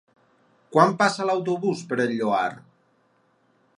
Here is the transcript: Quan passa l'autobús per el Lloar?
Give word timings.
Quan 0.75 0.95
passa 1.01 1.27
l'autobús 1.31 1.83
per 1.91 1.99
el 2.07 2.15
Lloar? 2.23 2.49